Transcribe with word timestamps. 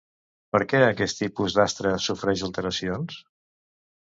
Per 0.55 0.61
què 0.71 0.79
aquest 0.85 1.21
tipus 1.23 1.57
d'astre 1.57 1.93
sofreix 2.07 2.45
alteracions? 2.49 3.21